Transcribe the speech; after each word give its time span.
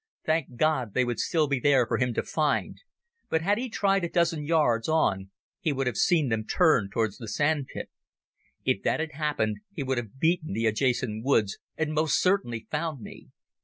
Thank 0.25 0.55
God, 0.55 0.95
they 0.95 1.05
would 1.05 1.17
be 1.17 1.21
still 1.21 1.47
there 1.47 1.85
for 1.85 1.99
him 1.99 2.11
to 2.15 2.23
find, 2.23 2.81
but 3.29 3.43
had 3.43 3.59
he 3.59 3.69
tried 3.69 4.01
half 4.01 4.09
a 4.09 4.13
dozen 4.13 4.43
yards 4.47 4.89
on 4.89 5.29
he 5.59 5.71
would 5.71 5.85
have 5.85 5.95
seen 5.95 6.29
them 6.29 6.43
turn 6.43 6.89
towards 6.91 7.19
the 7.19 7.27
sandpit. 7.27 7.91
If 8.65 8.81
that 8.81 8.99
had 8.99 9.11
happened 9.11 9.57
he 9.71 9.83
would 9.83 9.99
have 9.99 10.17
beaten 10.17 10.53
the 10.53 10.65
adjacent 10.65 11.23
woods 11.23 11.59
and 11.77 11.93
most 11.93 12.19
certainly 12.19 12.65
found 12.71 13.01
me. 13.01 13.27